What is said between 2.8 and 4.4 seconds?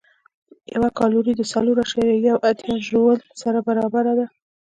ژول سره برابره ده.